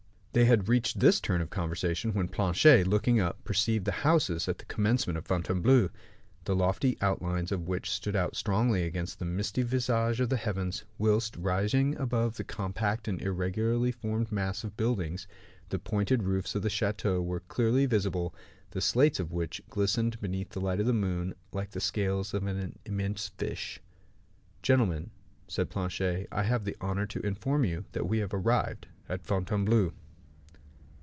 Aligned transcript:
They 0.33 0.45
had 0.45 0.69
reached 0.69 1.01
this 1.01 1.19
turn 1.19 1.41
of 1.41 1.49
conversation, 1.49 2.13
when 2.13 2.29
Planchet, 2.29 2.87
looking 2.87 3.19
up, 3.19 3.43
perceived 3.43 3.83
the 3.83 3.91
houses 3.91 4.47
at 4.47 4.59
the 4.59 4.63
commencement 4.63 5.17
of 5.17 5.25
Fontainebleau, 5.25 5.89
the 6.45 6.55
lofty 6.55 6.97
outlines 7.01 7.51
of 7.51 7.67
which 7.67 7.91
stood 7.91 8.15
out 8.15 8.37
strongly 8.37 8.83
against 8.85 9.19
the 9.19 9.25
misty 9.25 9.61
visage 9.61 10.21
of 10.21 10.29
the 10.29 10.37
heavens; 10.37 10.85
whilst, 10.97 11.35
rising 11.35 11.97
above 11.97 12.37
the 12.37 12.45
compact 12.45 13.09
and 13.09 13.21
irregularly 13.21 13.91
formed 13.91 14.31
mass 14.31 14.63
of 14.63 14.77
buildings, 14.77 15.27
the 15.67 15.77
pointed 15.77 16.23
roofs 16.23 16.55
of 16.55 16.61
the 16.61 16.69
chateau 16.69 17.21
were 17.21 17.41
clearly 17.41 17.85
visible, 17.85 18.33
the 18.69 18.79
slates 18.79 19.19
of 19.19 19.33
which 19.33 19.61
glistened 19.69 20.17
beneath 20.21 20.51
the 20.51 20.61
light 20.61 20.79
of 20.79 20.85
the 20.85 20.93
moon, 20.93 21.35
like 21.51 21.71
the 21.71 21.81
scales 21.81 22.33
of 22.33 22.45
an 22.47 22.79
immense 22.85 23.27
fish. 23.37 23.81
"Gentlemen," 24.63 25.09
said 25.49 25.69
Planchet, 25.69 26.29
"I 26.31 26.43
have 26.43 26.63
the 26.63 26.77
honor 26.79 27.05
to 27.07 27.19
inform 27.19 27.65
you 27.65 27.83
that 27.91 28.07
we 28.07 28.19
have 28.19 28.33
arrived 28.33 28.87
at 29.09 29.25
Fontainebleau." 29.25 29.91